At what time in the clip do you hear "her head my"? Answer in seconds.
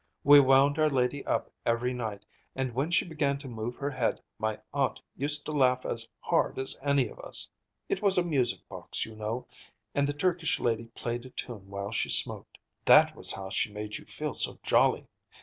3.75-4.57